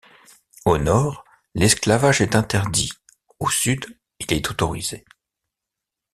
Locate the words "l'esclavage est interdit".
1.53-2.91